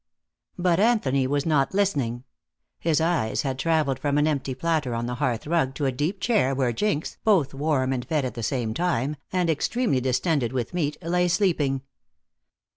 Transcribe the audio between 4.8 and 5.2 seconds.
on the